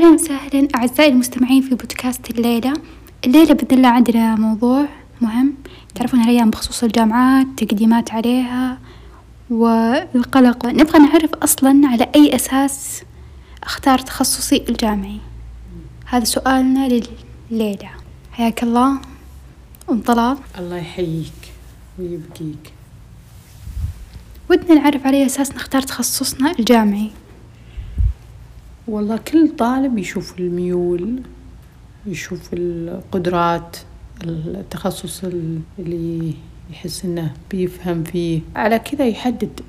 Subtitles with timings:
[0.00, 0.68] أهلا وسهلا.
[0.76, 2.72] أعزائي المستمعين في بودكاست الليلة.
[3.26, 4.86] الليلة بإذن الله عندنا موضوع
[5.20, 5.54] مهم.
[5.94, 8.78] تعرفون هالأيام بخصوص الجامعات تقديمات عليها
[9.50, 10.66] والقلق.
[10.66, 13.02] نبغى نعرف أصلا على أي أساس
[13.62, 15.20] أختار تخصصي الجامعي.
[16.06, 17.02] هذا سؤالنا
[17.50, 17.90] لليلة
[18.32, 19.00] حياك الله.
[19.90, 20.38] أم طلال.
[20.58, 21.52] الله يحييك
[21.98, 22.72] ويبقيك.
[24.50, 27.10] ودنا نعرف على أي أساس نختار تخصصنا الجامعي.
[28.90, 31.22] والله كل طالب يشوف الميول
[32.06, 33.76] يشوف القدرات
[34.24, 35.24] التخصص
[35.78, 36.34] اللي
[36.70, 38.40] يحس إنه بيفهم فيه.
[38.56, 39.60] على كذا يحدد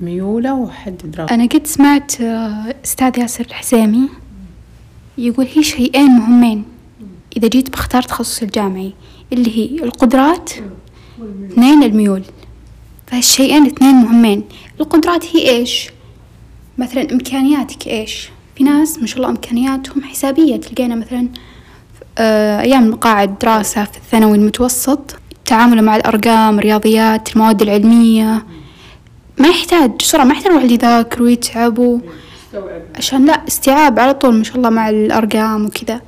[0.00, 1.34] ميوله ويحدد رغبته.
[1.34, 4.08] أنا قد سمعت آه، أستاذ ياسر الحسيمي
[5.18, 6.64] يقول هي شيئين مهمين؟
[7.36, 8.92] إذا جيت بختار تخصص الجامعي
[9.32, 10.52] اللي هي القدرات
[11.50, 12.22] اثنين الميول.
[13.06, 14.44] فهالشيئين اثنين مهمين.
[14.80, 15.90] القدرات هي إيش؟
[16.78, 20.56] مثلا إمكانياتك إيش؟ في ناس ما شاء الله إمكانياتهم حسابية.
[20.56, 21.28] تلقينا مثلا
[22.18, 28.46] آه، أيام مقاعد دراسة في الثانوي المتوسط تعامله مع الأرقام رياضيات المواد العلمية.
[29.38, 32.00] ما يحتاج بسرعة ما يحتاج الواحد يذاكر ويتعب و...
[32.96, 36.00] عشان لا استيعاب على طول ما شاء الله مع الأرقام وكذا.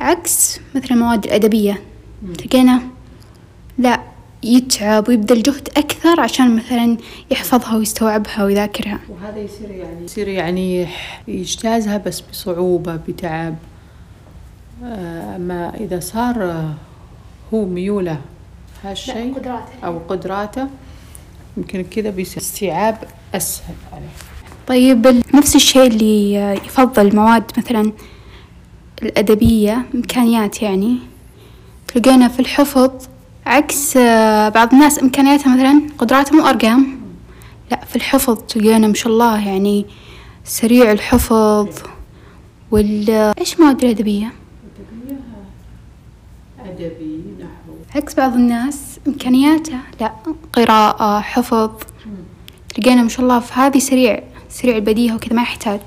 [0.00, 1.82] عكس مثلا المواد الأدبية.
[2.38, 2.82] تلقينا
[3.78, 4.00] لا
[4.42, 6.96] يتعب ويبذل جهد أكثر عشان مثلا
[7.30, 9.00] يحفظها ويستوعبها ويذاكرها.
[9.08, 10.88] وهذا يصير يعني يصير يعني
[11.28, 13.56] يجتازها بس بصعوبة بتعب.
[14.84, 16.74] آه، أما إذا صار آه،
[17.54, 18.20] هو ميولة
[18.84, 19.34] هالشيء
[19.84, 20.68] أو قدراته
[21.56, 22.98] يمكن كذا بيصير استيعاب
[23.34, 24.08] أسهل عليه.
[24.66, 27.92] طيب نفس الشيء اللي يفضل مواد مثلا
[29.02, 30.98] الأدبية إمكانيات يعني
[31.88, 32.90] تلقينا في الحفظ
[33.48, 37.00] عكس آه، بعض الناس إمكانياتها مثلا قدراتهم أرقام
[37.70, 39.86] لا في الحفظ تلقينا ما شاء الله يعني
[40.44, 41.68] سريع الحفظ
[42.70, 44.32] وال إيش مواد الأدبية؟
[46.64, 47.72] أدبي نحو.
[47.94, 50.12] عكس بعض الناس إمكانياته لا
[50.52, 51.70] قراءة حفظ
[52.74, 55.80] تلقينا ما شاء الله في هذه سريع سريع البديهة وكذا ما يحتاج.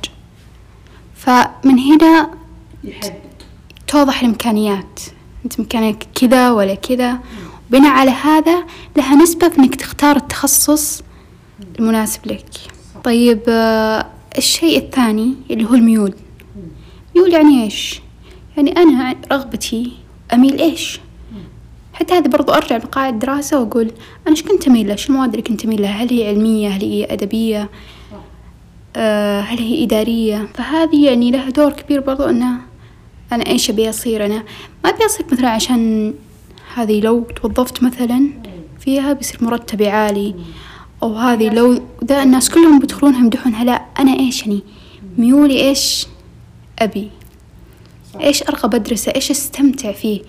[1.15, 2.29] فمن هنا
[2.83, 3.13] يحدد.
[3.87, 4.99] توضح الإمكانيات.
[5.45, 7.19] أنت إمكانك كذا ولا كذا.
[7.71, 8.65] بناء على هذا
[8.97, 11.03] لها نسبة في إنك تختار التخصص
[11.79, 12.45] المناسب لك
[13.03, 14.05] طيب آه،
[14.37, 16.13] الشيء الثاني اللي هو الميول
[17.15, 18.01] ميول يعني إيش؟
[18.57, 19.91] يعني أنا رغبتي
[20.33, 20.99] أميل إيش؟
[21.93, 23.91] حتى هذا برضو أرجع لقاعدة دراسة وأقول
[24.27, 26.81] أنا إيش كنت أميل له؟ شو المواد اللي كنت أميل لها؟ هل هي علمية؟ هل
[26.81, 27.69] هي أدبية؟
[28.95, 32.57] آه، هل هي إدارية؟ فهذه يعني لها دور كبير برضو أنه
[33.31, 34.43] أنا إيش أبي أصير أنا
[34.83, 36.13] ما أبي أصير مثلا عشان
[36.73, 38.29] هذه لو توظفت مثلا
[38.79, 40.35] فيها بيصير مرتبي عالي
[41.03, 44.63] أو هذه لو ذا الناس كلهم بيدخلونها يمدحونها لا أنا إيش يعني؟
[45.17, 46.07] ميولي إيش؟
[46.79, 47.09] أبي.
[48.19, 50.21] إيش أرغب أدرسه؟ إيش أستمتع فيه؟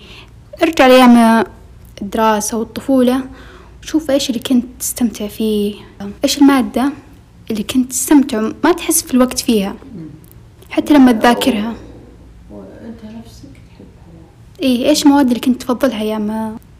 [0.63, 1.43] أرجع لأيام
[2.01, 3.23] الدراسة والطفولة
[3.83, 5.75] وشوف إيش اللي كنت تستمتع فيه.
[6.23, 6.91] إيش المادة
[7.51, 9.75] اللي كنت تستمتع ما تحس في الوقت فيها؟
[10.69, 11.75] حتى لما تذاكرها.
[14.63, 16.31] إيه إيش المواد اللي كنت تفضلها أيام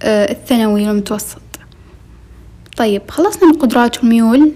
[0.02, 1.42] آه، الثانوي والمتوسط؟
[2.78, 4.52] طيب خلصنا من القدرات والميول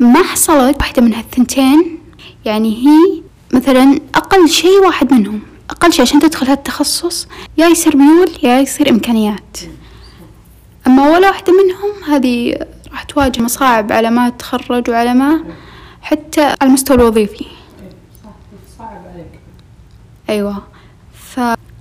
[0.00, 1.98] ما حصلت واحدة من هالثنتين؟
[2.44, 3.22] يعني هي
[3.52, 5.40] مثلا أقل شيء واحد منهم.
[5.70, 7.28] أقل شيء عشان تدخل هالتخصص
[7.58, 9.58] يا يصير ميول يا يصير إمكانيات.
[10.86, 12.58] أما ولا واحدة منهم هذه
[12.92, 15.44] راح تواجه مصاعب على ما تخرج وعلى ما
[16.02, 17.46] حتى على المستوى الوظيفي.
[18.24, 18.30] صح
[18.78, 19.40] صعب عليك.
[20.30, 20.71] أيوة.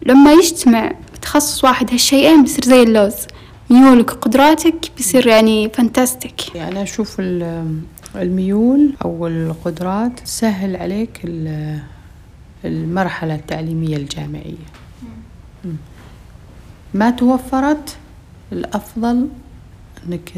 [0.05, 3.13] فلما يجتمع بتخصص واحد هالشيئين بيصير زي اللوز.
[3.69, 7.79] ميولك وقدراتك بيصير يعني فانتاستيك يعني أنا أشوف ال-
[8.15, 11.79] الميول أو القدرات تسهل عليك ال-
[12.65, 14.55] المرحلة التعليمية الجامعية.
[16.93, 17.95] ما توفرت
[18.51, 19.27] الأفضل
[20.07, 20.31] أنك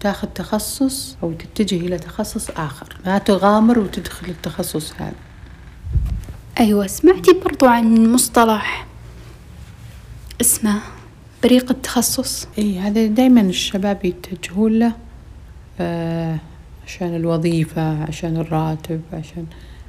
[0.00, 2.96] تاخذ تخصص أو تتجه إلى تخصص آخر.
[3.06, 5.12] ما تغامر وتدخل التخصص هذا.
[6.60, 8.85] أيوة سمعتي برضو عن مصطلح
[10.40, 10.80] اسمه
[11.42, 14.92] بريق التخصص إي هذا دائما الشباب يتجهون له
[15.80, 16.38] آه
[16.86, 19.46] عشان الوظيفة عشان الراتب عشان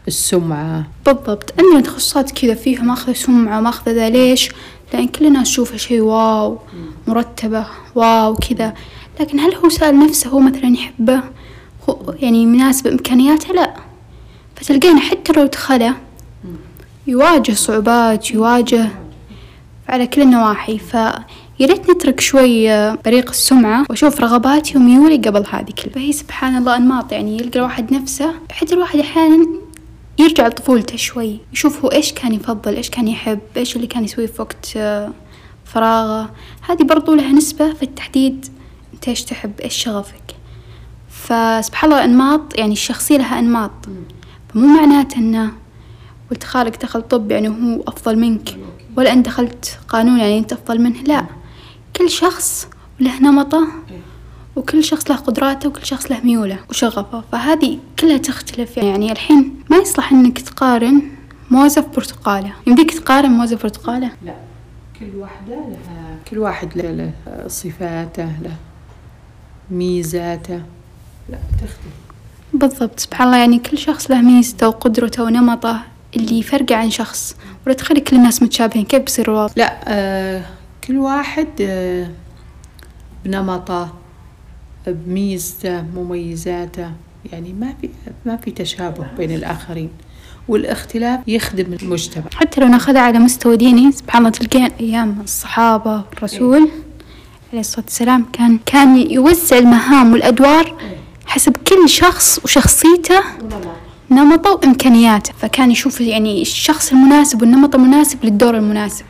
[0.07, 0.87] السمعة.
[1.05, 1.53] بالضبط.
[1.59, 4.49] عندنا تخصصات كذا فيها ماخذة سمعة ماخذة ذا ليش؟
[4.93, 6.59] لأن كل الناس تشوفها شيء واو
[7.07, 7.65] مرتبة
[7.95, 8.73] واو كذا.
[9.19, 11.23] لكن هل هو سأل نفسه هو مثلا يحبه
[11.89, 13.73] هو يعني مناسب إمكانياته؟ لا.
[14.55, 15.95] فتلقينا حتى لو دخله
[17.07, 18.89] يواجه صعوبات يواجه
[19.89, 21.25] على كل النواحي فيا
[21.61, 25.93] ريت نترك شوي بريق السمعة وأشوف رغباتي وميولي قبل هذه كلها.
[25.95, 28.33] فهي سبحان الله أنماط يعني يلقى الواحد نفسه.
[28.51, 29.47] حتى الواحد أحيانا
[30.19, 34.27] يرجع لطفولته شوي يشوف هو إيش كان يفضل إيش كان يحب إيش اللي كان يسويه
[34.27, 35.11] في وقت آه،
[35.65, 36.29] فراغه.
[36.69, 38.45] هذه برضو لها نسبة في التحديد
[38.93, 40.35] أنت إيش تحب إيش شغفك.
[41.09, 43.71] فسبحان الله الأنماط يعني الشخصية لها أنماط
[44.53, 45.51] فمو معناته أنه
[46.31, 48.57] قلت خالك دخل طب يعني هو أفضل منك.
[48.97, 51.25] ولا أنت دخلت قانون يعني أنت أفضل منه؟ لا.
[51.95, 52.67] كل شخص
[52.99, 53.67] له نمطه
[54.55, 57.23] وكل شخص له قدراته وكل شخص له ميوله وشغفه.
[57.31, 58.77] فهذه كلها تختلف.
[58.77, 61.01] يعني الحين ما يصلح إنك تقارن
[61.51, 62.53] موزة في برتقالة.
[62.67, 64.35] يمديك تقارن موزة في برتقالة؟ لا.
[64.99, 67.11] كل واحدة لها كل واحد له, له
[67.47, 68.55] صفاته له
[69.71, 70.61] ميزاته.
[71.29, 71.97] لا تختلف.
[72.53, 72.99] بالضبط.
[72.99, 75.81] سبحان الله يعني كل شخص له ميزته وقدرته ونمطه.
[76.17, 77.35] اللي يفرقه عن شخص.
[77.65, 78.85] ولا تخلي كل الناس متشابهين.
[78.85, 80.43] كيف بيصير الوضع؟ لا آه
[80.87, 82.09] كل واحد آه
[83.25, 83.93] بنمطه
[84.87, 86.91] بميزته مميزاته.
[87.31, 87.89] يعني ما في
[88.25, 89.89] ما في تشابه بين الآخرين.
[90.47, 92.23] والاختلاف يخدم المجتمع.
[92.35, 96.69] حتى لو ناخذها على مستوى ديني سبحان الله تلقين أيام الصحابة والرسول
[97.51, 100.77] عليه الصلاة والسلام كان كان يوزع المهام والأدوار
[101.25, 103.23] حسب كل شخص وشخصيته.
[104.11, 109.05] نمطه وإمكانياته فكان يشوف يعني الشخص المناسب والنمط المناسب للدور المناسب.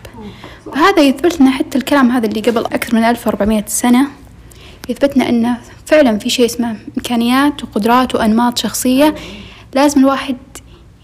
[0.73, 4.07] فهذا يثبت لنا حتى الكلام هذا اللي قبل أكثر من 1400 سنة.
[4.89, 9.15] يثبتنا أنه فعلا في شيء اسمه إمكانيات وقدرات وأنماط شخصية
[9.73, 10.37] لازم الواحد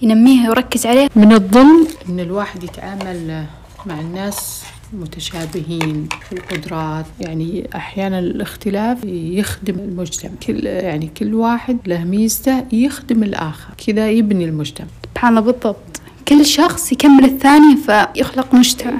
[0.02, 3.46] ينميها ويركز عليه من الظلم أن الواحد يتعامل
[3.86, 4.64] مع الناس
[4.94, 7.06] متشابهين في القدرات.
[7.20, 10.32] يعني أحيانا الاختلاف يخدم المجتمع.
[10.48, 13.74] كل يعني كل واحد له ميزته يخدم الآخر.
[13.88, 14.88] كذا يبني المجتمع.
[15.14, 16.02] سبحان الله بالضبط.
[16.28, 19.00] كل شخص يكمل الثاني فيخلق مجتمع.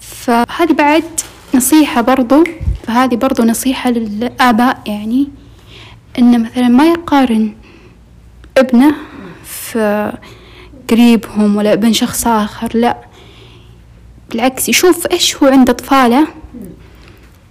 [0.00, 1.04] فهذه بعد
[1.54, 2.44] نصيحة برضو.
[2.82, 4.82] فهذه برضو نصيحة للآباء.
[4.86, 5.28] يعني
[6.18, 7.54] إنه مثلا ما يقارن
[8.58, 8.94] ابنه
[9.44, 10.12] في
[10.90, 12.76] قريبهم ولا ابن شخص آخر.
[12.76, 13.11] لا.
[14.32, 16.26] بالعكس يشوف إيش هو عند أطفاله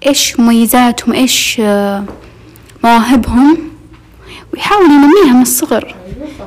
[0.07, 1.61] إيش مميزاتهم إيش
[2.83, 3.57] مواهبهم
[4.53, 5.95] ويحاول ينميها من الصغر.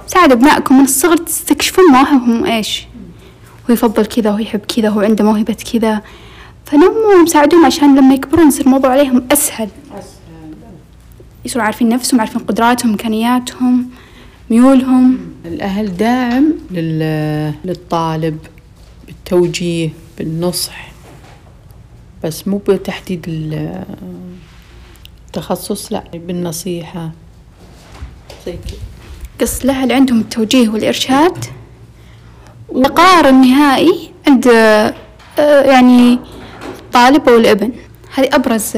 [0.06, 2.86] ساعد أبنائكم من الصغر تستكشفون مواهبهم إيش؟
[3.70, 6.02] هو يفضل كذا هو يحب كذا هو عنده موهبة كذا.
[6.66, 9.68] فنموهم ساعدوهم عشان لما يكبرون يصير الموضوع عليهم أسهل.
[11.44, 13.90] يصيروا عارفين نفسهم عارفين قدراتهم إمكانياتهم
[14.50, 15.18] ميولهم.
[15.44, 16.54] الأهل داعم
[17.64, 18.38] للطالب.
[19.24, 20.88] بالتوجيه بالنصح
[22.24, 23.24] بس مو بتحديد
[25.28, 27.10] التخصص لا بالنصيحة.
[28.46, 28.54] زي
[29.40, 31.44] قص الأهل عندهم التوجيه والإرشاد؟
[32.68, 34.94] والقرار النهائي عند آه،
[35.62, 36.18] يعني
[36.78, 37.72] الطالب أو الابن.
[38.14, 38.76] هذه أبرز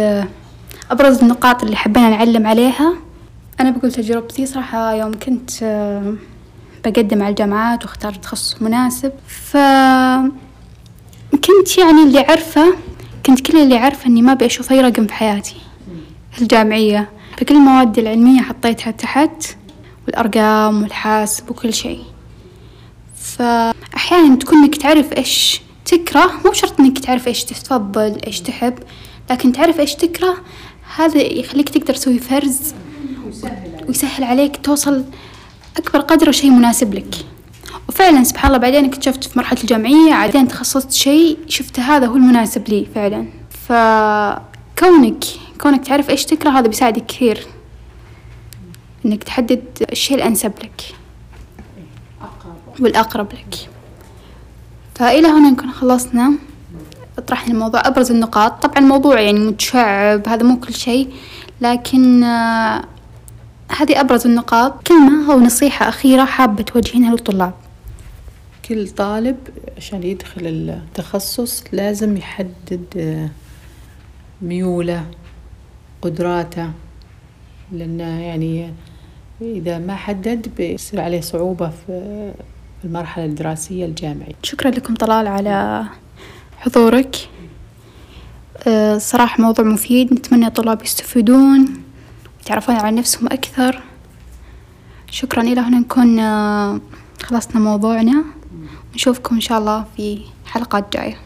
[0.91, 2.95] أبرز النقاط اللي حبينا نعلم عليها.
[3.61, 5.51] أنا بقول تجربتي صراحة يوم كنت
[6.85, 9.13] بقدم على الجامعات واخترت تخصص مناسب.
[9.27, 9.57] ف
[11.33, 12.77] كنت يعني اللي عارفة
[13.27, 15.57] كنت كل اللي عارفة إني ما أبي أشوف أي رقم في حياتي.
[16.41, 17.09] الجامعية.
[17.39, 19.57] فكل المواد العلمية حطيتها تحت
[20.07, 22.03] والأرقام والحاسب وكل شيء.
[23.17, 28.75] فأحيانا تكون إنك تعرف إيش تكره مو شرط إنك تعرف إيش تفضل إيش تحب
[29.31, 30.37] لكن تعرف إيش تكره
[30.97, 32.75] هذا يخليك تقدر تسوي فرز
[33.89, 35.05] ويسهل عليك توصل
[35.77, 37.15] أكبر قدر شيء مناسب لك.
[37.89, 42.69] وفعلا سبحان الله بعدين اكتشفت في مرحلة الجامعية بعدين تخصصت شيء شفت هذا هو المناسب
[42.69, 43.27] لي فعلا.
[43.69, 45.25] فكونك
[45.61, 47.47] كونك تعرف إيش تكره هذا بيساعدك كثير.
[49.07, 50.83] إنك تحدد الشيء الأنسب لك.
[52.81, 53.69] والأقرب لك.
[54.95, 56.33] فإلى هنا نكون خلصنا.
[57.27, 58.63] طرحنا الموضوع أبرز النقاط.
[58.63, 61.13] طبعا الموضوع يعني متشعب هذا مو كل شيء
[61.61, 62.85] لكن آه
[63.69, 64.87] هذه أبرز النقاط.
[64.87, 67.53] كلمة أو نصيحة أخيرة حابة توجهينها للطلاب.
[68.69, 69.37] كل طالب
[69.77, 73.29] عشان يدخل التخصص لازم يحدد آه،
[74.43, 75.07] ميوله
[76.03, 76.71] قدراته
[77.73, 78.73] لأنه يعني
[79.41, 82.33] إذا ما حدد بيصير عليه صعوبة في
[82.85, 84.35] المرحلة الدراسية الجامعية.
[84.43, 85.85] شكرا لكم طلال على
[86.59, 87.17] حضورك.
[88.67, 90.13] آه، صراحة موضوع مفيد.
[90.13, 91.86] نتمنى الطلاب يستفيدون.
[92.47, 93.83] يتعرفون على نفسهم أكثر.
[95.11, 96.81] شكرا إلى هنا نكون آه،
[97.23, 98.25] خلصنا موضوعنا.
[98.95, 101.17] نشوفكم إن شاء الله في حلقات جاية.